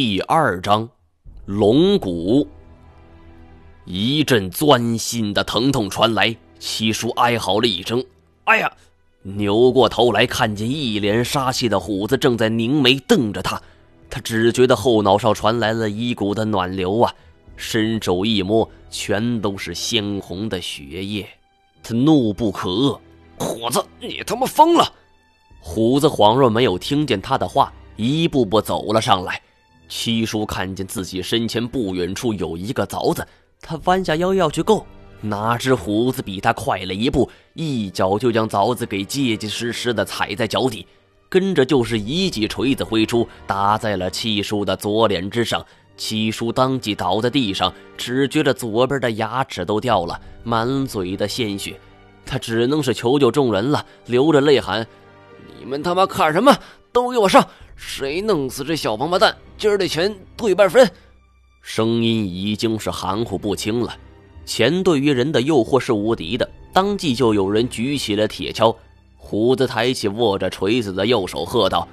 [0.00, 0.88] 第二章，
[1.44, 2.46] 龙骨。
[3.84, 8.04] 一阵钻心的疼痛传来，七叔哀嚎了一声
[8.46, 8.72] ：“哎呀！”
[9.22, 13.60] 扭过头来，看见一脸杀气的虎子正在凝眉瞪着他，
[14.08, 17.12] 他只觉得后脑勺传来了一股的暖流啊！
[17.56, 21.28] 伸手一摸，全都是鲜红的血液，
[21.82, 22.96] 他怒不可遏
[23.36, 24.92] ：“虎子，你他妈疯了！”
[25.58, 29.42] 虎子恍若没有听见他的话，一步步走了上来。
[29.88, 33.26] 七叔看见自己身前不远处有一个凿子，
[33.60, 34.86] 他弯下腰要去够，
[35.20, 40.86] 哪知虎子比他快了一步，一脚就将凿子给结结实实的踩在脚底，
[41.28, 45.64] 跟着就是一记锤子挥出，打在了七叔的左脸之上。
[45.96, 51.80] 七叔当即倒在地上，只觉得左边的牙齿都掉了，满嘴的鲜血，
[52.24, 54.86] 他只能是求救众人了，流着泪喊
[55.58, 56.56] ：“你们他妈看什么？
[56.92, 57.44] 都给我上！
[57.78, 60.90] 谁弄死这小王八蛋？”今儿的钱对半分，
[61.62, 63.96] 声音已经是含糊不清了。
[64.44, 68.74] 钱对于人的诱惑是无敌的，当即就有人举起了铁锹。
[69.16, 71.86] 虎子抬起握着锤子的右手，喝道：“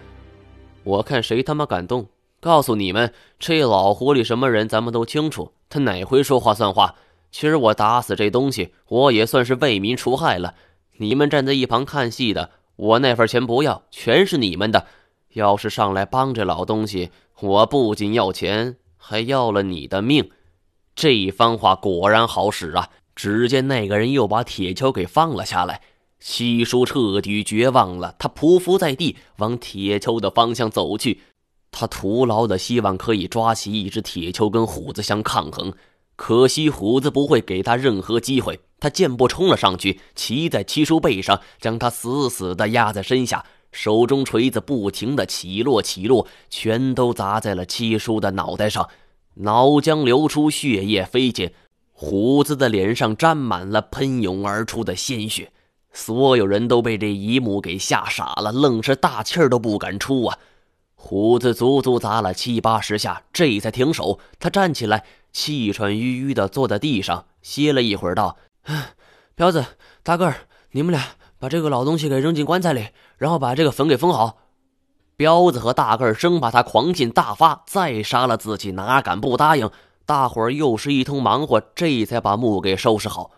[0.83, 2.07] 我看谁他妈敢动！
[2.39, 5.51] 告诉你们，这老狐狸什么人，咱们都清楚。
[5.69, 6.95] 他哪回说话算话？
[7.31, 10.55] 今儿我打死这东西，我也算是为民除害了。
[10.97, 14.85] 你们站在一旁看戏的，我那份钱不要，全是你们的。
[15.35, 20.31] 要是上来帮这老东西。”我不仅要钱，还要了你的命。
[20.95, 22.89] 这一番话果然好使啊！
[23.13, 25.81] 只见那个人又把铁锹给放了下来。
[26.19, 31.21] 七叔彻底绝望了，他匍匐在地，往铁锹的方向走去。
[31.71, 35.73] 他徒劳的希望可以抓起一只铁锹跟虎子相抗衡，
[36.15, 38.57] 可惜虎子不会给他任何机会。
[38.79, 43.45] 他箭步冲了上去，骑在七叔背上，将他死死的压在身下。
[43.75, 48.89] 手中锤子不停的起落起落，全都砸在了七叔的脑袋上，
[49.33, 51.51] 脑浆流出，血液飞溅，
[51.91, 55.51] 虎子的脸上沾满了喷涌而出的鲜血。
[55.91, 60.37] 所有人都被这一幕给吓傻了，愣是大气儿都不敢出啊！
[60.95, 64.19] 虎子足足砸了七八十下，这才停手。
[64.39, 68.37] 他站起来，气喘吁吁的坐在地上，歇了一会儿，道
[69.35, 69.65] ：“彪子，
[70.01, 71.05] 大个儿，你们俩。”
[71.37, 74.37] 把这个老东西给扔进棺材里，然后把这个坟给封好。
[75.17, 79.71] 彪子和大个儿生怕他狂劲大发再杀了自己，哪敢不答应？
[80.05, 83.31] 大伙儿又是一通忙活，这才把墓给收拾好。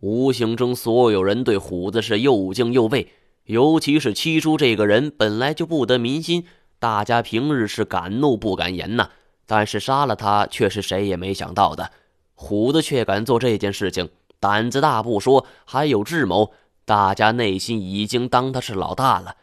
[0.00, 3.10] 无形中，所有人对虎子是又敬又畏，
[3.44, 6.46] 尤其是七叔这个人本来就不得民心，
[6.78, 9.08] 大家平日是敢怒不敢言呐。
[9.46, 11.90] 但是杀了他，却是谁也没想到的。
[12.34, 16.52] 虎子却敢做这件事情，胆子大不说，还有智谋。
[16.86, 19.34] 大家内心已经当他是老大了。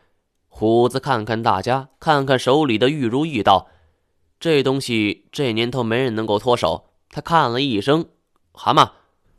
[0.47, 3.67] 虎子看看大家，看看手里的玉如意，道
[4.39, 8.05] ：“这东西这年头没人能够脱手。”他看了一声，
[8.53, 8.91] 蛤蟆，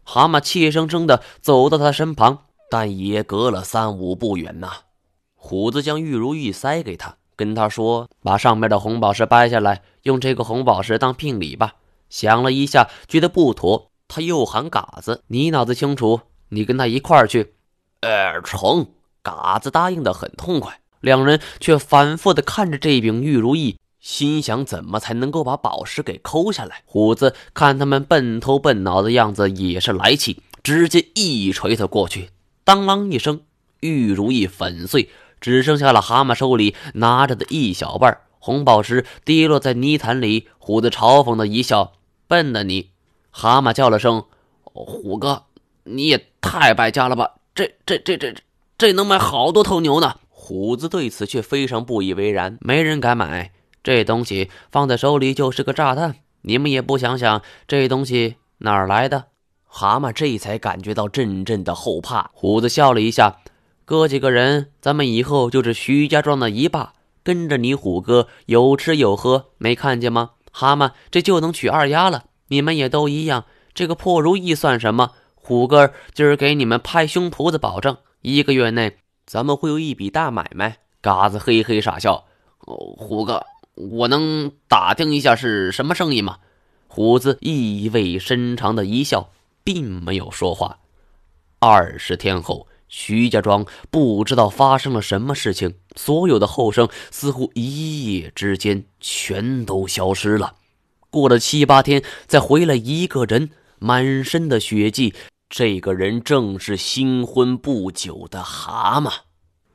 [0.04, 4.70] 蛤蟆怯生生的走到他身旁，但也隔了三五步远呐。
[5.34, 11.76] 虎子将玉如意塞给他，跟他说：“把上面的红宝石掰下来，用这个红宝石当聘礼吧。”
[12.10, 17.54] 想了一下，觉得不妥，他又喊嘎子：“你脑子清楚，你跟他一块儿去。”
[18.04, 18.86] 二成，
[19.22, 26.82] 嘎子答应的很痛快，两人却反复的看着这柄玉如意，心想怎么才能够把宝石给抠下来。
[26.84, 32.30] 虎子看他们笨头笨脑的样子，也是来气，直接一锤子过去，
[32.64, 33.40] 当啷一声，
[33.80, 35.10] 玉如意粉碎，
[35.40, 40.48] 只剩下了蛤蟆手里拿着的一小半红宝石，跌落在泥潭里。
[40.58, 41.92] 虎子嘲讽的一笑
[42.28, 42.90] ：“笨的你！”
[43.30, 44.24] 蛤蟆叫了声
[44.64, 45.44] ：“虎哥，
[45.84, 48.34] 你也太败家了吧！”这这这这
[48.76, 50.16] 这能买好多头牛呢！
[50.28, 56.16] 虎子对此却非常不以为然，没人敢买这东西，放在手里就是个炸弹。
[56.42, 59.26] 你们也不想想，这东西哪儿来的？
[59.66, 62.28] 蛤蟆这才感觉到阵阵的后怕。
[62.34, 63.36] 虎子笑了一下，
[63.84, 66.92] 哥几个人，咱们以后就是徐家庄的一霸，
[67.22, 70.32] 跟着你虎哥有吃有喝，没看见吗？
[70.50, 73.44] 蛤蟆这就能娶二丫了，你们也都一样。
[73.72, 75.12] 这个破如意算什么？
[75.46, 78.96] 虎哥今儿给你们拍胸脯子保证，一个月内
[79.26, 80.78] 咱们会有一笔大买卖。
[81.02, 82.24] 嘎子嘿嘿傻笑
[82.56, 83.44] ：“虎哥，
[83.74, 86.38] 我能打听一下是什么生意吗？”
[86.88, 89.32] 虎子意味深长的一笑，
[89.62, 90.78] 并没有说话。
[91.58, 100.54] 二十天后，徐家庄不知道发生了什么事情，所有的后生似乎一夜之间全都消失了。
[101.10, 105.12] 过了七八天，再回来一个人，满身的血迹。
[105.56, 109.12] 这个人正是新婚不久的蛤蟆。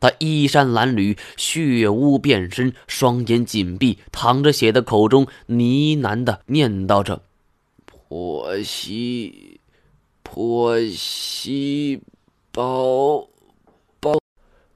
[0.01, 7.21] 他衣衫褴褛，血污遍身，双眼紧闭，淌着血的口中呢喃的念叨着
[7.87, 9.61] ：“婆媳，
[10.21, 12.01] 婆媳，
[12.51, 13.25] 包
[14.01, 14.19] 包。”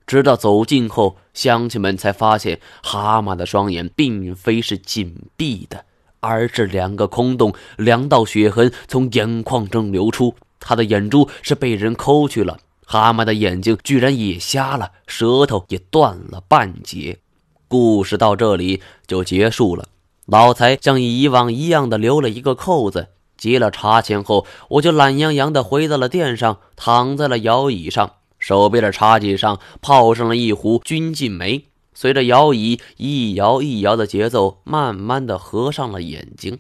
[0.08, 5.84] 直到走近后，乡亲们才发现，蛤蟆的双眼并非是紧闭的，
[6.22, 10.34] 而是两个空洞，两道血痕从眼眶中流出。
[10.64, 12.58] 他的眼珠是被人抠去了。
[12.86, 17.20] 蛤蟆的眼睛居然也瞎了，舌头也断了半截。
[17.68, 19.86] 故事到这里就结束了。
[20.26, 23.10] 老财像以往一样的留了一个扣子。
[23.36, 31.66] 结了茶钱后，我就懒洋洋的回到了店上，躺在了摇椅上，手边的茶几上泡上了一壶君晋梅。
[31.94, 36.60] 随着摇椅一摇一摇的节奏，慢慢的合上了眼睛。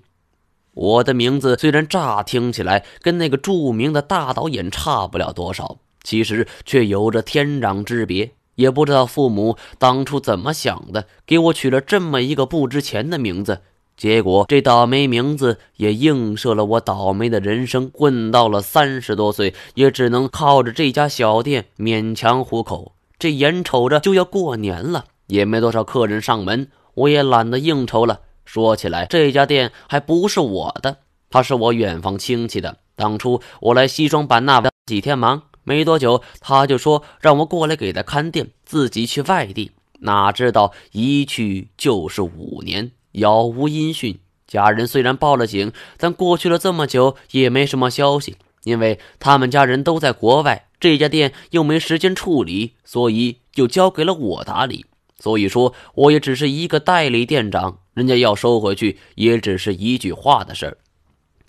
[0.73, 5.77] 我的名字虽然乍听起来跟那个著名的大导演差不了多少。
[6.03, 13.61] 其实却有着天壤之别，也不知道父母当初怎么想的，给我取了这么一个不值钱的名字。
[13.95, 17.89] 结果这倒霉名字也映射了我倒霉的人生。
[17.93, 22.91] 混到了三十多岁，也只能靠着这家小店勉强糊口。
[23.17, 28.19] 这眼瞅着就要过年了，也没多少客人上门，我也懒得应酬了。
[28.45, 30.97] 说起来，这家店还不是我的，
[31.29, 32.77] 他是我远房亲戚的。
[32.95, 35.43] 当初我来西双版纳的几天忙。
[35.65, 39.71] 没多久，他就说让我过来给他看店，自己去外地。
[39.99, 44.19] 哪知道一去就是五年，杳无音讯。
[44.45, 48.35] 家人虽然报了警，但过去了这么久也没什么消息，
[48.65, 54.85] 因为他们家人都在国外，这家店又没时间处理，所以就交给了我打理。
[55.17, 60.77] 所以说，我也只是一个代理店长，人家要收回去，也只是一句话的事儿。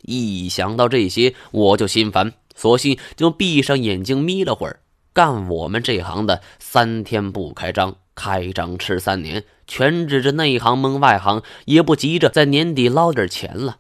[0.03, 2.35] 一想到这些，我就心烦。
[2.55, 4.81] 索性就闭上眼睛眯了会儿。
[5.13, 13.79] 干我们这行的，三天不开张，开张吃三年，全指着内行蒙外行，也不急着在年底捞点钱了。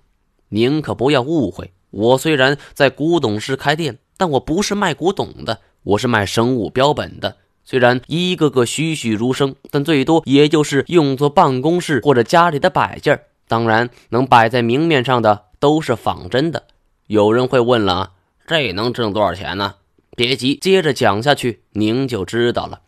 [0.49, 7.37] 您可不要误会，我虽然在古董市开店，但我不是卖古董的，我是卖生物标本的。
[7.64, 16.64] 虽然一个个栩栩如生，但最多也就是用作办公室或者家里的摆件当然，能摆在明面上的都是仿真的。
[17.06, 18.12] 有人会问了。
[18.46, 19.76] 这能挣多少钱呢？
[20.16, 22.81] 别急，接着讲下去，您就知道了。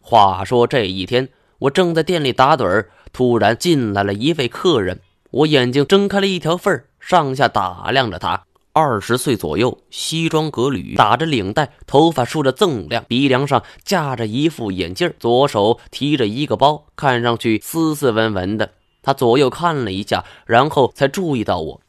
[0.00, 1.28] 话说这一天，
[1.58, 5.00] 我正在店里打盹儿，突然进来了一位客人。
[5.30, 8.44] 我眼睛睁开了一条缝儿，上下打量着他。
[8.74, 18.70] 二十岁左右，西装革履，打着领带，头发梳着锃亮，鼻梁上架着一副眼镜，左手提着一个包，看上去斯斯文文的。
[19.02, 21.80] 他左右看了一下，然后才注意到我。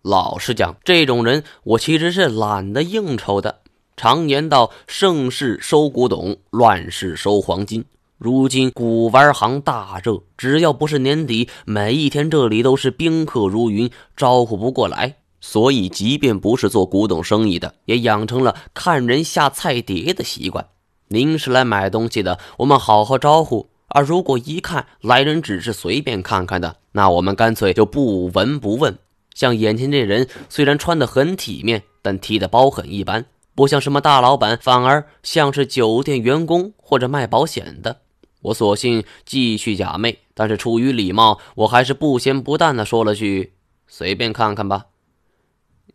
[0.00, 3.60] 老实讲，这种人我其实是懒得应酬的。
[3.94, 7.84] 常言道：“盛世收古董，乱世收黄金。”
[8.16, 15.16] 如今古玩行大热，只要不是年底，每一天这里都是宾客如云，招呼不过来。
[15.46, 20.66] 所以，即便不是做古董生意的，也养成了看人下菜碟的习惯。
[21.08, 28.96] 您是来买东西的，我们好好招呼；而如果一看来人只是随便看看的，那我们干脆就不闻不问。
[29.34, 37.98] 像眼前这人，虽然穿得很体面，但提的包很一般，不像什么大老板，反而像是酒店员工或者卖保险的。
[38.40, 43.52] 我索性继续假寐，但是出于礼貌，我还是不咸不淡的说了句
[43.86, 44.86] ：“随便看看吧。”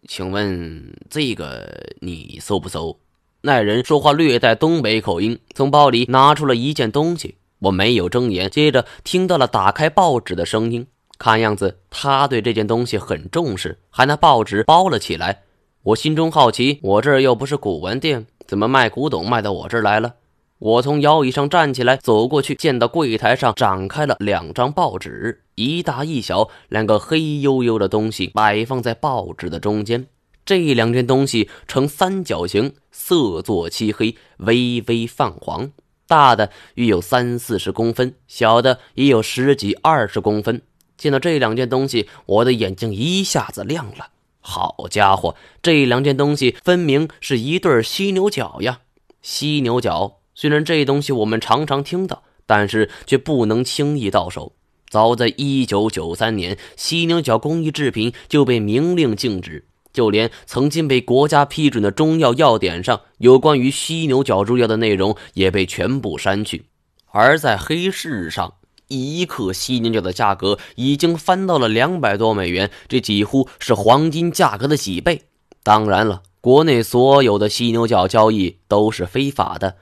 [0.07, 2.97] 请问这个你收不收？
[3.41, 7.35] 那人说话略带东北口音，从包里拿出了一件东西。
[7.59, 10.87] 我没有睁眼，接着听到了打开报纸的声音。
[11.17, 15.41] 看样子，他对这件东西很重视，还拿报纸包了起来。
[15.83, 20.15] 我心中好奇，我这儿又不是古玩店，怎么卖古董卖到我这儿来了？
[20.59, 30.07] 我从摇椅上站起来，走过去，见到柜台上展开了两张报纸，一大一小，两个黑黝黝的东西摆放在报纸的中间。
[30.45, 35.71] 这两件东西呈三角形，色作漆黑，微微泛黄。
[36.07, 40.61] 大的约有三四十公分，小的也有十几二十公分。
[40.97, 44.09] 见到这两件东西，我的眼睛一下子亮了。
[44.41, 48.81] 好家伙，这两件东西分明是一对犀牛角呀！
[49.21, 54.53] 犀牛角虽然这东西我们常常听到，但是却不能轻易到手。
[54.89, 66.63] 早在一九九三年，犀牛角工艺制品就被明令禁止，就连曾经被国家批准的中药药典上有关于犀牛角入药的内容也被全部删去。
[67.11, 68.53] 而在黑市上，
[68.87, 75.23] 一克犀牛角的价格已经翻到了两百多美元，这几乎是黄金价格的几倍。
[75.63, 79.75] 当然了，国内所有的犀牛角交易都是非法的，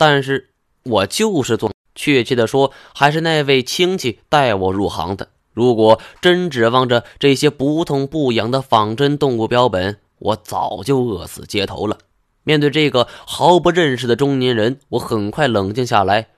[0.00, 0.48] 但是
[0.82, 5.28] 我就是做，确切的说，还是那位亲戚带我入行的。
[5.52, 11.98] 如果真指望着这些不痛不痒的仿真动物标本，我早就饿死街头了。
[12.44, 16.28] 面对这个毫不认识的中年人，我很快冷静下来。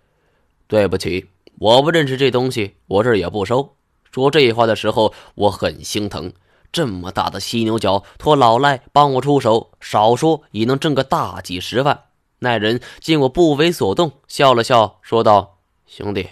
[0.67, 1.29] 对不起，
[1.61, 3.77] 我不认识这东西，我这儿也不收。
[4.11, 6.33] 说这话的时候，我很心疼。
[6.73, 12.01] 这么大的犀牛角，托老赖帮我出手，少说也能挣个大几十万。
[12.45, 16.31] 那人见我不为所动，笑了笑，说道：“兄弟，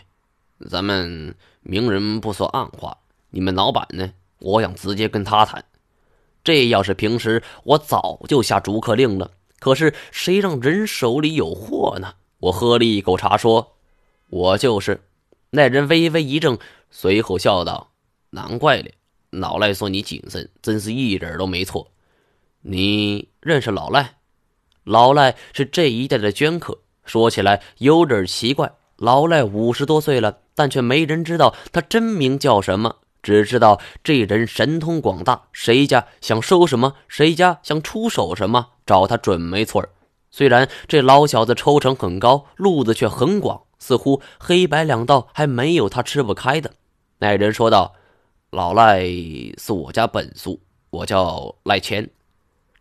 [0.68, 2.98] 咱们明人不说暗话。
[3.30, 4.12] 你们老板呢？
[4.40, 5.64] 我想直接跟他谈。
[6.42, 9.30] 这要是平时，我早就下逐客令了。
[9.60, 13.76] 可是谁让人手里有货呢？”我喝了一口茶，说
[14.30, 15.04] ：“我就是。”
[15.50, 16.58] 那人微微一怔，
[16.90, 17.92] 随后笑道
[18.30, 18.90] ：“难怪了。”
[19.30, 21.92] 老赖说：“你谨慎，真是一点都没错。
[22.62, 24.16] 你认识老赖？
[24.84, 26.78] 老赖是这一代的捐客。
[27.04, 39.84] 说起来有点奇怪，老赖五十多岁了，但却没人知道他真名叫什么，只知道这人神通广大，谁家想收什么，谁家想出手什么，找他准没错
[40.30, 46.72] 虽然这老小子抽成很高，路子却很广，似乎黑白两道还没有他吃不开的。”
[47.18, 47.94] 那人说道。
[48.52, 49.04] 老赖
[49.58, 50.60] 是我家本叔，
[50.90, 52.10] 我叫赖钱，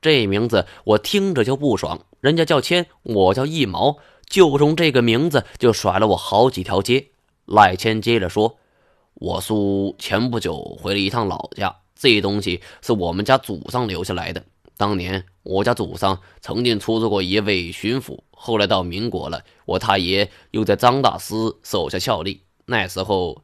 [0.01, 2.01] 这名字我听着就不爽。
[2.21, 7.07] 人家叫谦，我叫一毛，就冲这个名字就甩了我好几条街。
[7.45, 8.57] 赖谦接着说
[9.15, 14.43] ：“我叔前不久回了一趟老家，这东西是我们家祖上留下来的。
[14.77, 22.41] 当年我家祖上曾经出做过一位巡抚，后来到民国了，我太爷又在张大师手下效力。
[22.65, 23.41] 那时候。”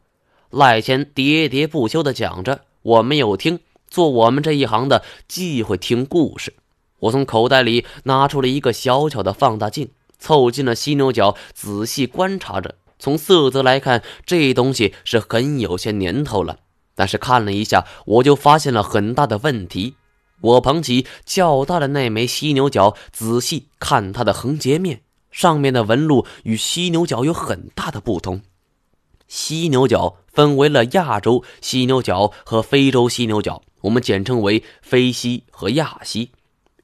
[0.51, 3.59] 赖谦喋喋不休地讲着，我没有听。
[3.95, 6.53] 做我们这一行的忌讳听故事。
[6.99, 12.75] 我从口袋里拿出了一个小巧的放大镜，凑近了犀牛角，仔细观察着。
[12.99, 16.57] 从色泽来看，这东西是很有些年头了。
[16.93, 19.95] 但是看了一下，我就发现了很大的问题。
[20.41, 28.41] 我捧起较大的那枚犀牛角，仔细看它的横截面，上面的纹路与犀牛角有很大的不同。
[29.27, 36.31] 犀牛角分为了亚洲犀牛角和非洲犀牛角，我们简称为非犀和亚犀。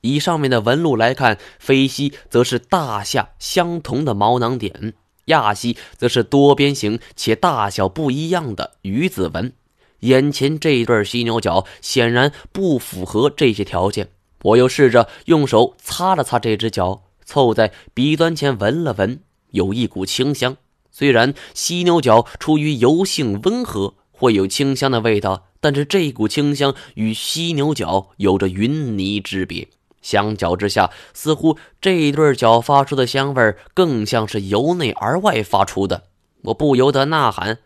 [0.01, 4.93] 以上面的纹路来看，非犀则是大下相同的毛囊点，
[5.25, 9.53] 亚犀则是多边形且大小不一样的鱼子纹。
[10.00, 14.10] 眼前这一对犀牛角显然不符合这些条件。
[14.41, 19.19] 我又试着用手擦了擦这只脚，凑在鼻端前闻了闻，
[19.51, 20.57] 有一股清香。
[20.91, 29.67] 虽然犀牛角出于油性温和，会有清香的味道，但是这股清香与犀牛角有着云泥之别。
[30.01, 36.03] 相较之下，似乎这对角发出的香味更像是由内而外发出的。
[36.43, 37.60] 我不由得呐喊：“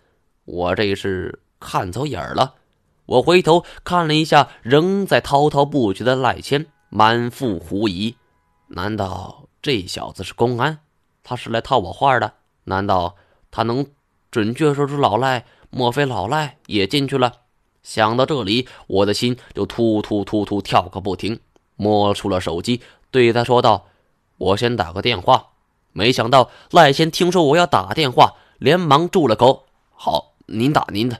[0.43, 2.55] 我这是看走眼了！”
[3.07, 8.15] 我回头看了一下仍在滔滔不绝的赖谦，满腹狐疑：
[8.67, 10.79] 难道这小子是公安？
[11.23, 12.33] 他是来套我话的？
[12.65, 13.15] 难道
[13.49, 13.87] 他能
[14.29, 15.45] 准确说出老赖？
[15.71, 17.33] 莫非老赖也进去了？
[17.81, 21.39] 想到这里，我的心就突突突突跳个不停。
[21.75, 22.81] 摸出了手机，
[23.11, 23.87] 对他说道
[24.37, 25.47] ：“我先打个电话。”
[25.91, 29.65] 没想到赖先听说我要打电话，连忙住了口。
[29.93, 31.19] 好，您打您的。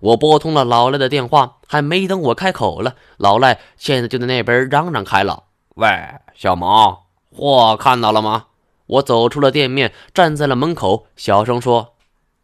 [0.00, 5.44] 我拨通了老赖的电话，还没等我开口了，老赖现在就在那边嚷嚷开了
[5.76, 5.88] ：“喂，
[6.34, 8.46] 小毛，货看到了吗？”
[8.86, 11.94] 我走出了店面，站在了门口，小声说：“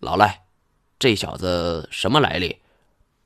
[0.00, 0.42] 老赖，
[0.98, 2.60] 这小子什么来历？”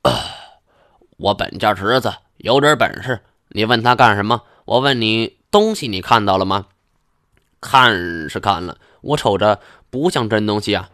[1.17, 4.43] 我本家侄子有点本事，你问他干什么？
[4.65, 6.67] 我问你，东西你看到了吗？
[7.61, 10.89] 看是看了，我瞅着不像真东西啊。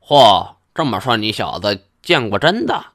[0.00, 2.92] 嚯，这么说你小子见过真的？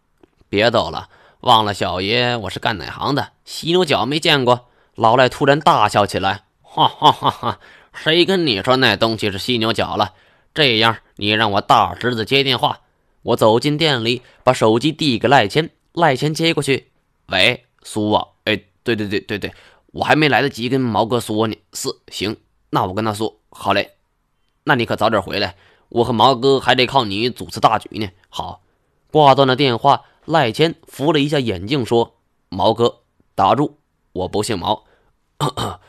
[0.48, 1.10] 别逗了，
[1.42, 3.34] 忘了小爷我是干哪行的？
[3.44, 4.70] 犀牛角没见过？
[4.96, 7.60] 老赖突然大笑起来，哈哈哈哈！
[7.94, 10.14] 谁跟你说那东西是犀牛角了？
[10.54, 12.80] 这样，你让我大侄子接电话。
[13.24, 16.90] 我走进店里，把手机递给赖谦，赖谦接过去。
[17.28, 19.54] 喂，叔啊，哎，对对对对对，
[19.88, 21.56] 我还没来得及跟毛哥说呢。
[21.74, 22.38] 是，行，
[22.70, 23.38] 那我跟他说。
[23.50, 23.92] 好嘞，
[24.64, 25.58] 那你可早点回来，
[25.90, 28.10] 我和毛哥还得靠你主持大局呢。
[28.30, 28.62] 好，
[29.12, 32.16] 挂断了电话，赖谦扶了一下眼镜，说
[32.48, 33.00] ：“毛哥，
[33.36, 33.76] 打住，
[34.14, 34.86] 我不姓毛。”
[35.38, 35.80] 咳咳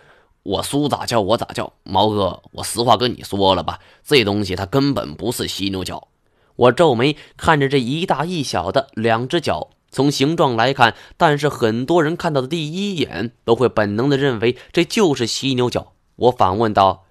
[0.43, 6.09] 我叔咋叫我咋叫，毛哥，我实话跟你说了吧，这东西它根本不是犀牛角。
[6.57, 15.93] 我皱眉看着这一大一小的两只脚，从形状来看，但是很多人看到的第一眼都会本能的认为这就是犀牛角。
[16.17, 17.05] 我反问道：“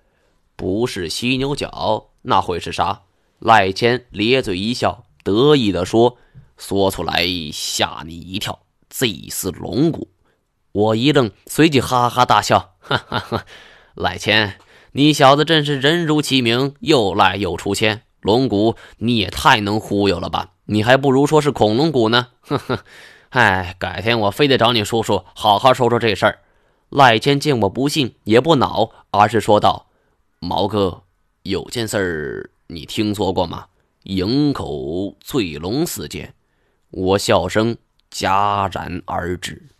[0.55, 3.01] 不是犀牛角，那会是啥？
[3.39, 6.17] 赖谦咧嘴一笑，得意地说
[6.57, 8.59] ：“说出来吓你一跳，
[8.89, 10.09] 这是龙骨。”
[10.73, 13.45] 我一愣，随即哈哈大笑：“哈哈哈！
[13.95, 14.55] 赖谦，
[14.91, 18.01] 你小子真是人如其名，又赖又出千。
[18.19, 20.51] 龙骨你也太能忽悠了吧？
[20.65, 22.27] 你还不如说是恐龙骨呢！
[22.41, 22.83] 呵呵，
[23.29, 26.39] 哎，改天我非得找你叔叔好好说说这事儿。”
[26.91, 29.87] 赖谦见我不信，也不恼，而是说道
[30.39, 31.03] ：“毛哥，
[31.43, 33.67] 有件事儿。”你听说过吗？
[34.03, 36.33] 营口醉龙事件，
[36.89, 37.77] 我笑声
[38.11, 39.70] 戛然而止。